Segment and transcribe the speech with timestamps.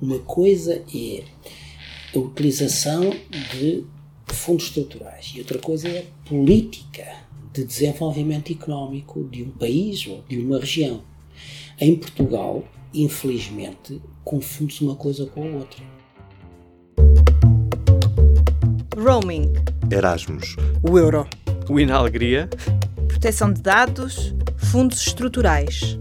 [0.00, 1.24] Uma coisa é
[2.14, 3.10] a utilização
[3.52, 3.84] de
[4.26, 7.06] fundos estruturais e outra coisa é a política
[7.52, 11.02] de desenvolvimento económico de um país ou de uma região.
[11.80, 15.84] Em Portugal, infelizmente, confunde-se uma coisa com a outra.
[18.96, 19.52] Roaming.
[19.90, 20.56] Erasmus.
[20.82, 21.26] O euro.
[21.68, 22.48] O Inalegria.
[23.08, 24.34] Proteção de dados.
[24.56, 25.98] Fundos estruturais.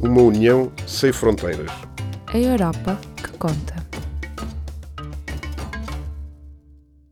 [0.00, 1.70] Uma união sem fronteiras.
[2.26, 3.74] A Europa que conta.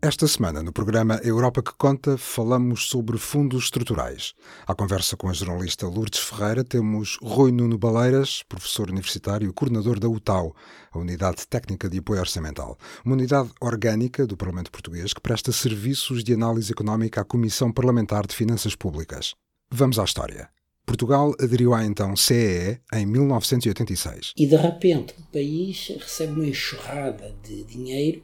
[0.01, 4.35] Esta semana, no programa Europa que Conta, falamos sobre fundos estruturais.
[4.67, 9.99] À conversa com a jornalista Lourdes Ferreira, temos Rui Nuno Baleiras, professor universitário e coordenador
[9.99, 10.55] da UTAU,
[10.93, 16.23] a Unidade Técnica de Apoio Orçamental, uma unidade orgânica do Parlamento Português que presta serviços
[16.23, 19.35] de análise económica à Comissão Parlamentar de Finanças Públicas.
[19.71, 20.51] Vamos à história.
[20.87, 24.33] Portugal aderiu à então CEE em 1986.
[24.37, 28.23] E de repente o país recebe uma enxurrada de dinheiro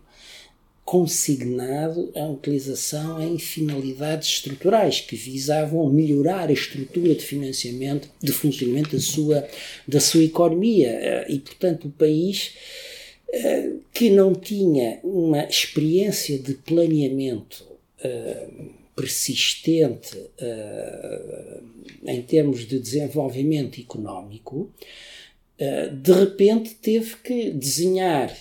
[0.85, 8.97] consignado à utilização em finalidades estruturais que visavam melhorar a estrutura de financiamento, de funcionamento
[8.97, 9.47] da sua,
[9.87, 11.27] da sua economia.
[11.29, 12.57] E, portanto, o país
[13.33, 17.65] eh, que não tinha uma experiência de planeamento
[18.03, 18.49] eh,
[19.01, 21.61] persistente eh,
[22.05, 24.71] em termos de desenvolvimento económico,
[25.93, 28.35] de repente teve que desenhar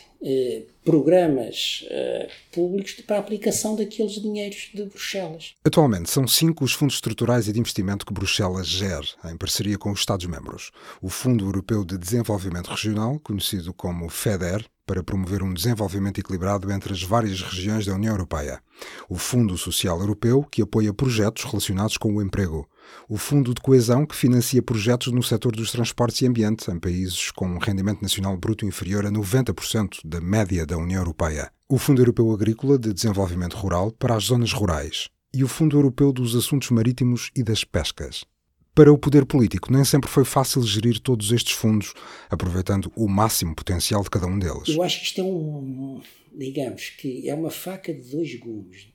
[0.89, 5.53] programas uh, públicos para aplicação daqueles dinheiros de Bruxelas.
[5.63, 9.91] Atualmente são cinco os fundos estruturais e de investimento que Bruxelas gera, em parceria com
[9.91, 10.71] os Estados-membros.
[10.99, 16.92] O Fundo Europeu de Desenvolvimento Regional, conhecido como FEDER, para promover um desenvolvimento equilibrado entre
[16.92, 18.59] as várias regiões da União Europeia.
[19.08, 22.68] O Fundo Social Europeu, que apoia projetos relacionados com o emprego.
[23.08, 27.30] O Fundo de Coesão, que financia projetos no setor dos transportes e ambiente, em países
[27.30, 31.52] com um rendimento nacional bruto inferior a 90% da média da União Europeia.
[31.70, 35.08] O Fundo Europeu Agrícola de Desenvolvimento Rural para as zonas rurais.
[35.32, 38.26] E o Fundo Europeu dos Assuntos Marítimos e das Pescas.
[38.80, 41.94] Para o poder político, nem sempre foi fácil gerir todos estes fundos,
[42.30, 44.70] aproveitando o máximo potencial de cada um deles.
[44.70, 46.02] Eu acho que isto é um,
[46.34, 48.88] digamos que é uma faca de dois gumes.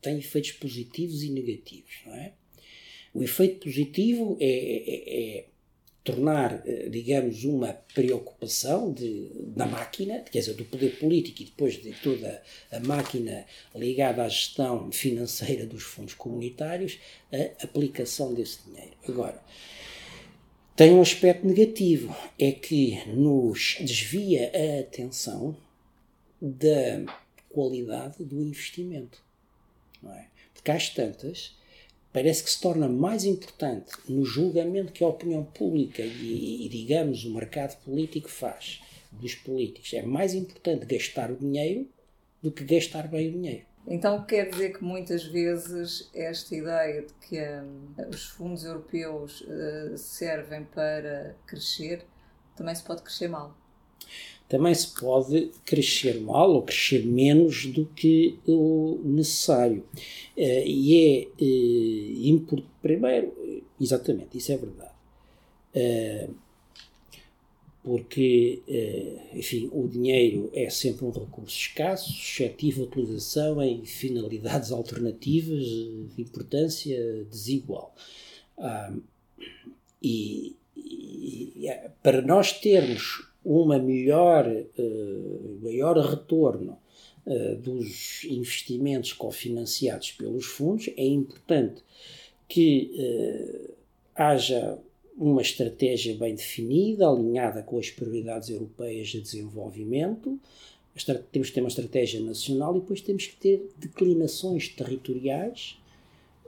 [0.00, 2.32] Tem efeitos positivos e negativos, não é?
[3.14, 5.46] O efeito positivo é, é, é
[6.04, 11.80] tornar, eh, digamos, uma preocupação de, da máquina, quer dizer, do poder político e depois
[11.80, 16.98] de toda a máquina ligada à gestão financeira dos fundos comunitários,
[17.32, 18.92] a aplicação desse dinheiro.
[19.08, 19.40] Agora,
[20.74, 25.56] tem um aspecto negativo, é que nos desvia a atenção
[26.40, 27.04] da
[27.50, 29.22] qualidade do investimento.
[30.02, 30.26] Não é?
[30.54, 31.54] Porque às tantas,
[32.12, 37.24] parece que se torna mais importante no julgamento que a opinião pública e, e, digamos,
[37.24, 38.80] o mercado político faz
[39.10, 39.92] dos políticos.
[39.94, 41.88] É mais importante gastar o dinheiro
[42.42, 43.64] do que gastar bem o dinheiro.
[43.86, 49.98] Então quer dizer que muitas vezes esta ideia de que um, os fundos europeus uh,
[49.98, 52.04] servem para crescer
[52.56, 53.56] também se pode crescer mal
[54.52, 59.82] também se pode crescer mal ou crescer menos do que o necessário.
[60.36, 62.01] Uh, e é uh,
[62.80, 63.32] primeiro,
[63.80, 64.92] exatamente, isso é verdade.
[65.74, 66.34] Uh,
[67.82, 68.62] porque,
[69.34, 76.22] enfim, o dinheiro é sempre um recurso escasso, suscetível a utilização em finalidades alternativas de
[76.22, 77.92] importância desigual.
[78.56, 78.94] Ah,
[80.00, 81.68] e, e
[82.00, 86.81] para nós termos uma melhor, uh, maior retorno uh,
[87.62, 91.82] dos investimentos cofinanciados pelos fundos, é importante
[92.48, 93.74] que uh,
[94.14, 94.78] haja
[95.16, 100.38] uma estratégia bem definida, alinhada com as prioridades europeias de desenvolvimento.
[101.30, 105.78] Temos que ter uma estratégia nacional e depois temos que ter declinações territoriais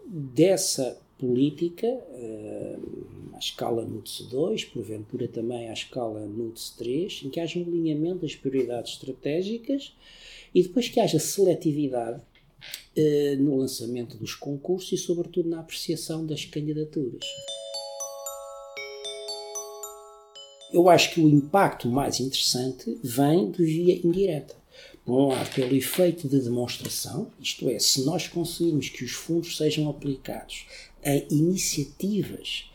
[0.07, 7.41] dessa política, uh, à escala NUTS 2, porventura também à escala NUTS 3, em que
[7.41, 9.95] haja um alinhamento das prioridades estratégicas
[10.55, 16.45] e depois que haja seletividade uh, no lançamento dos concursos e, sobretudo, na apreciação das
[16.45, 17.25] candidaturas.
[20.73, 24.57] Eu acho que o impacto mais interessante vem do via indireta.
[25.05, 29.57] Por um lado, pelo efeito de demonstração, isto é, se nós conseguirmos que os fundos
[29.57, 30.67] sejam aplicados
[31.05, 32.71] a iniciativas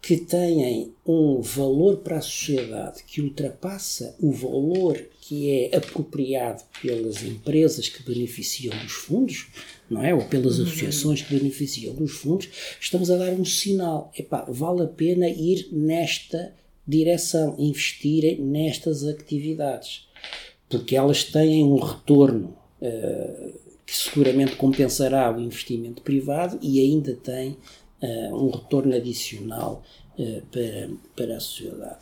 [0.00, 7.24] que têm um valor para a sociedade que ultrapassa o valor que é apropriado pelas
[7.24, 9.48] empresas que beneficiam dos fundos,
[9.90, 10.14] não é?
[10.14, 10.64] Ou pelas uhum.
[10.64, 12.48] associações que beneficiam dos fundos,
[12.80, 14.12] estamos a dar um sinal.
[14.16, 16.54] Epá, vale a pena ir nesta
[16.86, 20.06] direção, investirem nestas atividades,
[20.68, 23.52] porque elas têm um retorno uh,
[23.84, 27.56] que seguramente compensará o investimento privado e ainda tem
[28.02, 29.82] uh, um retorno adicional
[30.18, 32.00] uh, para, para a sociedade.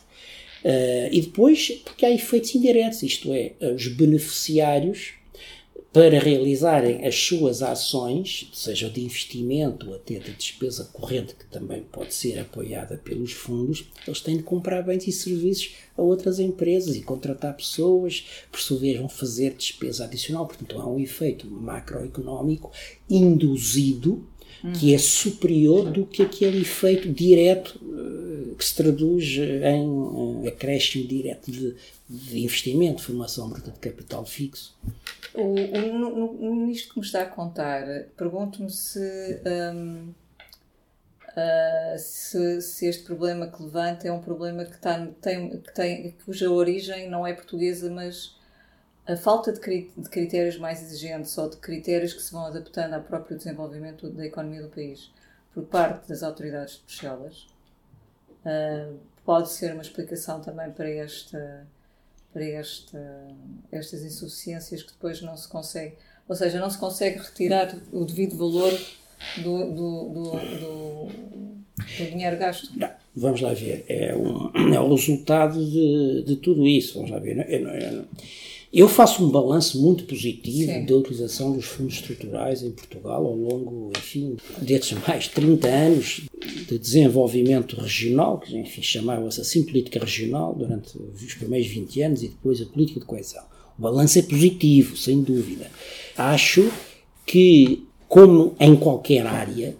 [1.11, 5.13] e depois, porque há efeitos indiretos, isto é, os beneficiários
[5.95, 11.83] para realizarem as suas ações, seja de investimento ou até de despesa corrente, que também
[11.83, 16.97] pode ser apoiada pelos fundos, eles têm de comprar bens e serviços a outras empresas
[16.97, 20.45] e contratar pessoas, por sua vez vão fazer despesa adicional.
[20.45, 22.73] Portanto, há um efeito macroeconómico
[23.09, 24.27] induzido
[24.73, 31.51] que é superior do que aquele efeito direto eh, que se traduz em acréscimo direto
[31.51, 31.75] de,
[32.09, 34.75] de investimento, formação bruta de capital fixo.
[35.33, 37.85] O, o, nisto que me está a contar,
[38.15, 40.13] pergunto-me se, um,
[41.27, 46.49] uh, se, se, este problema que levanta é um problema que, tem, que tem, cuja
[46.49, 48.37] origem não é portuguesa, mas
[49.07, 53.01] a falta de, de critérios mais exigentes ou de critérios que se vão adaptando ao
[53.03, 55.11] próprio desenvolvimento da economia do país
[55.53, 57.47] por parte das autoridades de Bruxelas
[58.45, 61.67] uh, pode ser uma explicação também para esta
[62.35, 62.99] para esta,
[63.71, 65.93] estas insuficiências que depois não se consegue,
[66.27, 68.77] ou seja, não se consegue retirar o devido valor
[69.37, 72.77] do, do, do, do, do dinheiro gasto.
[72.77, 77.19] Não, vamos lá ver, é, um, é o resultado de, de tudo isso, vamos lá
[77.19, 77.49] ver.
[77.49, 78.05] Eu,
[78.79, 80.85] eu faço um balanço muito positivo Sim.
[80.85, 86.21] da utilização dos fundos estruturais em Portugal ao longo, enfim, desses mais 30 anos
[86.67, 92.27] de desenvolvimento regional, que enfim chamava-se assim política regional durante os primeiros 20 anos e
[92.27, 93.43] depois a política de coesão.
[93.79, 95.71] O balanço é positivo, sem dúvida.
[96.17, 96.69] Acho
[97.25, 99.75] que, como em qualquer área,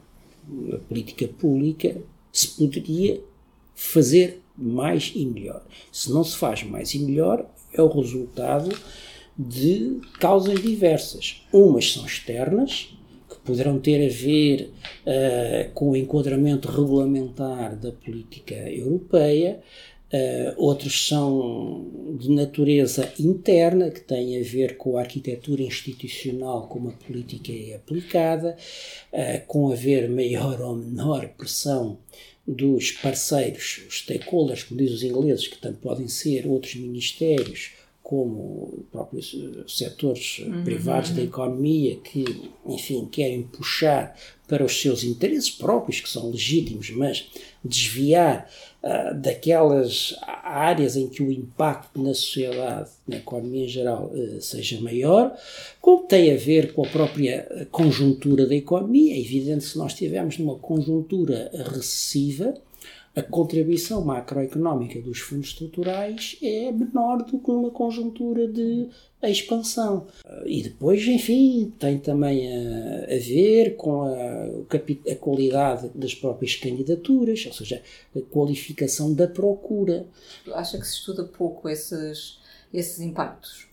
[0.71, 1.97] a política pública
[2.31, 3.21] se poderia
[3.73, 5.65] fazer mais e melhor.
[5.91, 7.45] Se não se faz mais e melhor,
[7.77, 8.75] é o resultado
[9.37, 11.41] de causas diversas.
[11.51, 12.89] Umas são externas,
[13.29, 14.71] que poderão ter a ver
[15.05, 19.59] uh, com o enquadramento regulamentar da política europeia,
[20.13, 21.85] uh, são
[22.17, 27.75] de natureza interna, que têm a ver com a arquitetura institucional como a política é
[27.75, 28.55] aplicada,
[29.11, 31.97] uh, com haver maior ou menor pressão
[32.47, 37.71] dos parceiros, os stakeholders, como dizem os ingleses, que tanto podem ser outros ministérios
[38.05, 39.35] como próprios
[39.67, 41.15] setores uhum, privados uhum.
[41.15, 42.23] da economia que,
[42.67, 44.15] enfim, querem puxar
[44.47, 47.25] para os seus interesses próprios, que são legítimos, mas
[47.63, 48.47] desviar
[48.85, 54.79] uh, daquelas áreas em que o impacto na sociedade, na economia em geral, uh, seja
[54.79, 55.35] maior,
[55.81, 59.15] como tem a ver com a própria conjuntura da economia.
[59.15, 62.53] É evidente se nós estivermos numa conjuntura recessiva,
[63.15, 68.89] a contribuição macroeconómica dos fundos estruturais é menor do que numa conjuntura de
[69.29, 70.07] expansão.
[70.45, 77.45] E depois, enfim, tem também a, a ver com a, a, qualidade das próprias candidaturas,
[77.45, 77.81] ou seja,
[78.15, 80.05] a qualificação da procura.
[80.53, 82.39] Acha que se estuda pouco esses,
[82.73, 83.67] esses impactos?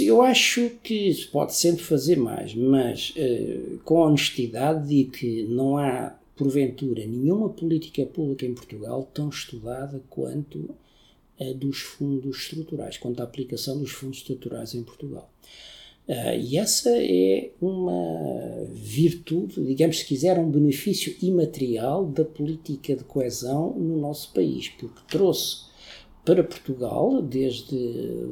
[0.00, 5.78] Eu acho que se pode sempre fazer mais, mas uh, com honestidade digo que não
[5.78, 10.83] há porventura, nenhuma política pública em Portugal tão estudada quanto a
[11.56, 15.30] dos fundos estruturais, quanto à aplicação dos fundos estruturais em Portugal.
[16.06, 23.04] Uh, e essa é uma virtude, digamos, se quiser, um benefício imaterial da política de
[23.04, 25.64] coesão no nosso país, porque trouxe
[26.24, 27.76] para Portugal, desde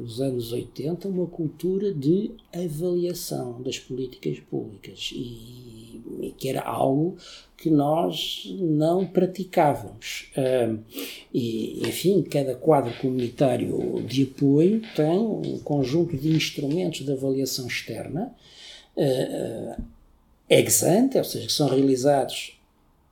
[0.03, 7.15] os anos 80, uma cultura de avaliação das políticas públicas e, e que era algo
[7.55, 10.31] que nós não praticávamos.
[11.33, 18.35] E, enfim, cada quadro comunitário de apoio tem um conjunto de instrumentos de avaliação externa,
[18.97, 19.81] uh,
[20.49, 22.52] ex ante, ou seja, que são realizados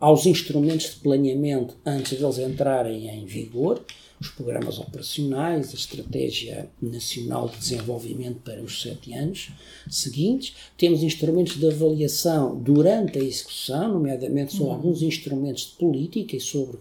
[0.01, 3.81] aos instrumentos de planeamento antes deles entrarem em vigor,
[4.19, 9.51] os programas operacionais, a Estratégia Nacional de Desenvolvimento para os sete anos
[9.89, 10.55] seguintes.
[10.77, 14.73] Temos instrumentos de avaliação durante a execução, nomeadamente sobre uhum.
[14.73, 16.77] alguns instrumentos de política e sobre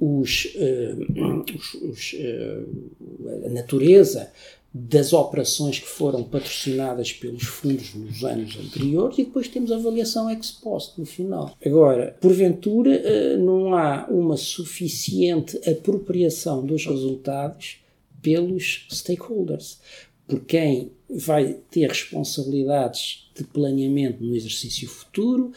[0.00, 4.30] os, uh, os, os uh, a natureza
[4.76, 10.28] das operações que foram patrocinadas pelos fundos nos anos anteriores e depois temos a avaliação
[10.28, 11.56] ex post no final.
[11.64, 17.78] Agora, porventura, eh, não há uma suficiente apropriação dos resultados
[18.20, 19.78] pelos stakeholders,
[20.26, 25.52] por quem vai ter responsabilidades de planeamento no exercício futuro,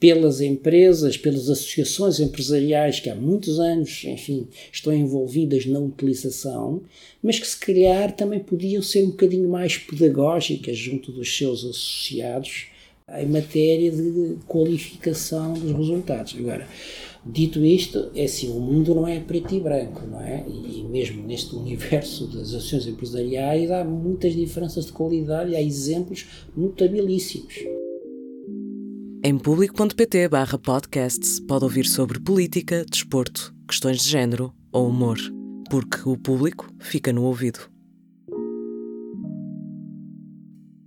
[0.00, 6.82] pelas empresas, pelas associações empresariais que há muitos anos, enfim, estão envolvidas na utilização,
[7.22, 12.68] mas que se calhar também podiam ser um bocadinho mais pedagógicas junto dos seus associados
[13.18, 16.34] em matéria de qualificação dos resultados.
[16.38, 16.66] Agora,
[17.26, 20.46] dito isto, é assim, o mundo não é preto e branco, não é?
[20.48, 26.26] E mesmo neste universo das ações empresariais há muitas diferenças de qualidade e há exemplos
[26.56, 27.79] notabilíssimos.
[29.22, 35.18] Em público.pt barra podcasts pode ouvir sobre política, desporto, questões de género ou humor,
[35.68, 37.58] porque o público fica no ouvido.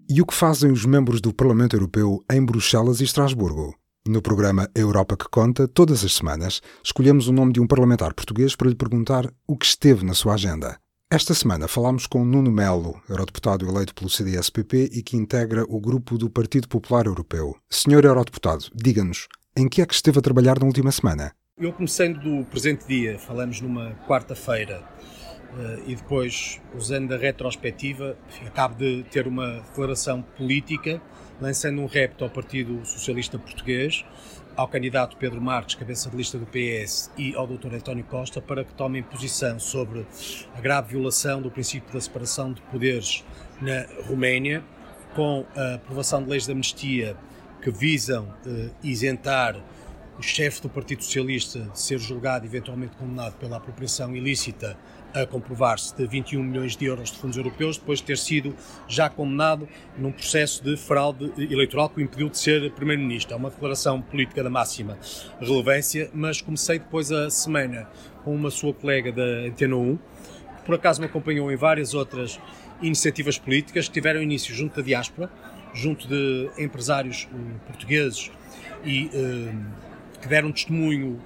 [0.10, 3.75] E o que fazem os membros do Parlamento Europeu em Bruxelas e Estrasburgo?
[4.08, 8.56] No programa Europa que Conta, todas as semanas, escolhemos o nome de um parlamentar português
[8.56, 10.80] para lhe perguntar o que esteve na sua agenda.
[11.13, 16.17] Esta semana falámos com Nuno Melo, eurodeputado eleito pelo CDS-PP e que integra o grupo
[16.17, 17.55] do Partido Popular Europeu.
[17.70, 21.32] Senhor eurodeputado, diga-nos, em que é que esteve a trabalhar na última semana?
[21.55, 24.84] Eu comecei do presente dia, falamos numa quarta-feira,
[25.55, 28.17] eh, e depois, usando a retrospectiva,
[28.48, 31.00] acabo de ter uma declaração política,
[31.39, 34.03] lançando um repto ao Partido Socialista Português,
[34.55, 37.74] ao candidato Pedro Marques, cabeça de lista do PS, e ao Dr.
[37.74, 40.05] António Costa para que tomem posição sobre
[40.55, 43.24] a grave violação do princípio da separação de poderes
[43.62, 44.63] na Roménia,
[45.15, 47.17] com a aprovação de leis de amnistia
[47.62, 49.55] que visam eh, isentar
[50.17, 54.77] o chefe do Partido Socialista de ser julgado eventualmente condenado pela apropriação ilícita
[55.13, 58.55] a comprovar-se de 21 milhões de euros de fundos europeus, depois de ter sido
[58.88, 59.67] já condenado
[59.98, 63.34] num processo de fraude eleitoral que o impediu de ser Primeiro-Ministro.
[63.34, 64.98] É uma declaração política da máxima
[65.39, 67.88] relevância, mas comecei depois a semana
[68.24, 72.39] com uma sua colega da Antena 1, que por acaso me acompanhou em várias outras
[72.82, 75.29] iniciativas políticas que tiveram início junto da diáspora,
[75.74, 78.32] junto de empresários eh, portugueses
[78.84, 79.53] e eh,
[80.22, 81.20] que deram testemunho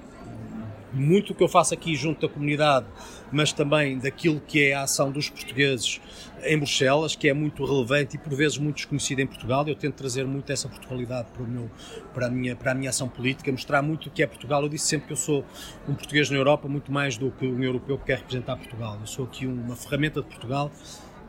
[0.92, 2.86] muito do que eu faço aqui junto da comunidade,
[3.30, 6.00] mas também daquilo que é a ação dos portugueses
[6.42, 9.66] em Bruxelas, que é muito relevante e por vezes muito desconhecida em Portugal.
[9.66, 11.70] Eu tento trazer muito essa Portugalidade para, o meu,
[12.14, 14.62] para, a minha, para a minha ação política, mostrar muito o que é Portugal.
[14.62, 15.44] Eu disse sempre que eu sou
[15.88, 18.96] um português na Europa, muito mais do que um europeu que quer representar Portugal.
[19.00, 20.70] Eu sou aqui uma ferramenta de Portugal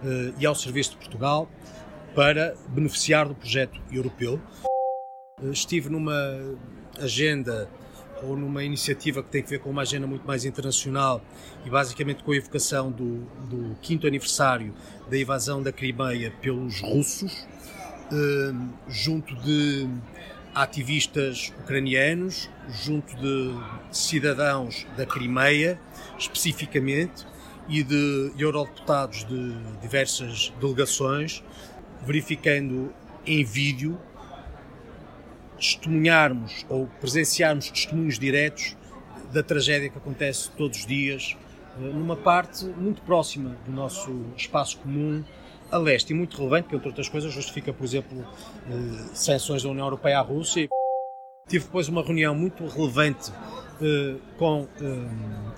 [0.03, 1.49] uh, e ao serviço de Portugal
[2.15, 4.39] para beneficiar do projeto europeu.
[5.41, 6.13] Uh, estive numa
[6.99, 7.69] agenda
[8.23, 11.21] ou numa iniciativa que tem a ver com uma agenda muito mais internacional
[11.65, 14.73] e basicamente com a evocação do, do quinto aniversário
[15.09, 17.47] da invasão da Crimeia pelos russos,
[18.11, 18.53] eh,
[18.88, 19.88] junto de
[20.53, 22.49] ativistas ucranianos,
[22.83, 23.53] junto de
[23.91, 25.79] cidadãos da Crimeia,
[26.17, 27.25] especificamente,
[27.67, 31.43] e de eurodeputados de diversas delegações,
[32.05, 32.91] verificando
[33.25, 33.99] em vídeo
[35.59, 38.75] testemunharmos ou presenciarmos testemunhos diretos
[39.31, 41.37] da tragédia que acontece todos os dias,
[41.77, 45.23] eh, numa parte muito próxima do nosso espaço comum
[45.71, 48.25] a leste e muito relevante, que entre outras coisas justifica, por exemplo,
[48.67, 50.67] eh, sanções da União Europeia à Rússia.
[51.47, 53.31] Tive depois uma reunião muito relevante
[53.81, 54.67] eh, com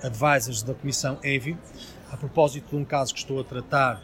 [0.02, 1.56] advisors da Comissão ENVI,
[2.10, 4.02] a propósito de um caso que estou a tratar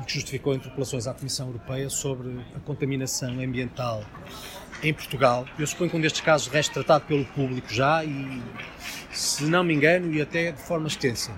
[0.00, 4.04] e que justificou interpelações à Comissão Europeia sobre a contaminação ambiental
[4.82, 5.46] em Portugal.
[5.58, 8.42] Eu suponho que um destes casos reste tratado pelo público já e,
[9.10, 11.32] se não me engano, e até de forma extensa.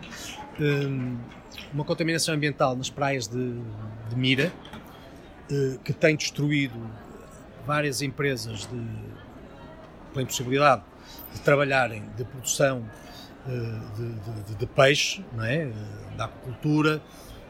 [0.61, 1.18] Um,
[1.73, 3.61] uma contaminação ambiental nas praias de,
[4.09, 4.52] de Mira,
[5.50, 6.78] uh, que tem destruído
[7.66, 8.87] várias empresas de,
[10.12, 10.83] pela impossibilidade
[11.33, 12.85] de trabalharem de produção
[13.47, 15.71] uh, de, de, de, peixe, não é?
[16.16, 17.00] da aquacultura,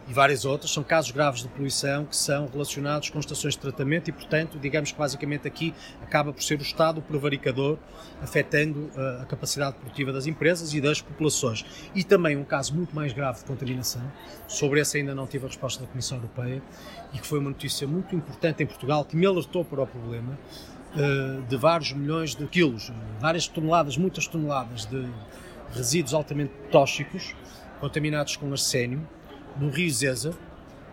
[0.09, 4.09] e várias outras, são casos graves de poluição que são relacionados com estações de tratamento
[4.09, 7.77] e, portanto, digamos que basicamente aqui acaba por ser o Estado o prevaricador,
[8.23, 11.65] afetando uh, a capacidade produtiva das empresas e das populações.
[11.95, 14.03] E também um caso muito mais grave de contaminação,
[14.47, 16.63] sobre esse ainda não tive a resposta da Comissão Europeia,
[17.13, 20.39] e que foi uma notícia muito importante em Portugal, que me alertou para o problema,
[20.95, 25.07] uh, de vários milhões de quilos, várias toneladas, muitas toneladas de
[25.75, 27.37] resíduos altamente tóxicos,
[27.79, 29.07] contaminados com arsénio,
[29.59, 30.33] no Rio Zeza,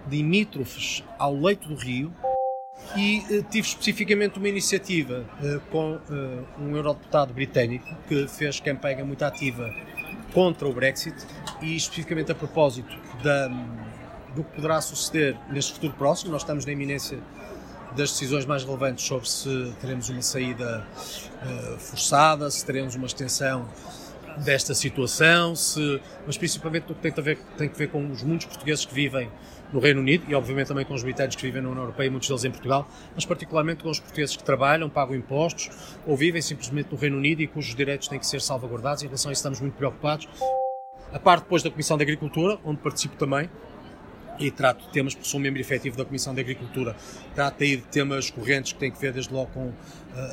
[0.10, 2.14] limítrofes ao leito do rio,
[2.96, 9.04] e uh, tive especificamente uma iniciativa uh, com uh, um eurodeputado britânico que fez campanha
[9.04, 9.70] muito ativa
[10.34, 11.16] contra o Brexit
[11.62, 13.48] e especificamente a propósito da,
[14.36, 16.32] do que poderá suceder neste futuro próximo.
[16.32, 17.18] Nós estamos na iminência
[17.96, 20.86] das decisões mais relevantes sobre se teremos uma saída
[21.80, 23.70] forçada, se teremos uma extensão
[24.38, 28.24] desta situação, se, mas principalmente no que tem a, ver, tem a ver com os
[28.24, 29.30] muitos portugueses que vivem
[29.72, 32.28] no Reino Unido e obviamente também com os britânicos que vivem na União Europeia muitos
[32.28, 35.70] deles em Portugal, mas particularmente com os portugueses que trabalham, pagam impostos
[36.06, 39.04] ou vivem simplesmente no Reino Unido e cujos direitos têm que ser salvaguardados.
[39.04, 40.28] Em relação a isso estamos muito preocupados.
[41.12, 43.50] A parte depois da Comissão de Agricultura, onde participo também,
[44.40, 46.96] e trato de temas, porque sou membro efetivo da Comissão de Agricultura,
[47.34, 49.74] trato aí de temas correntes que têm que ver desde logo com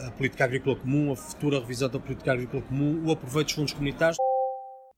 [0.07, 3.73] a política agrícola comum, a futura revisão da política agrícola comum, o aproveito dos fundos
[3.73, 4.17] comunitários.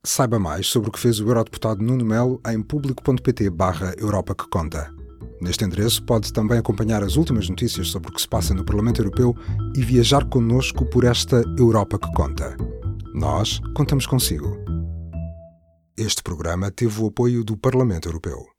[0.06, 4.46] Saiba mais sobre o que fez o Eurodeputado Nuno Melo em público.pt barra Europa que
[4.48, 4.92] Conta.
[5.40, 9.00] Neste endereço pode também acompanhar as últimas notícias sobre o que se passa no Parlamento
[9.00, 9.34] Europeu
[9.74, 12.56] e viajar connosco por esta Europa que Conta.
[13.14, 14.58] Nós contamos consigo.
[15.96, 18.53] Este programa teve o apoio do Parlamento Europeu.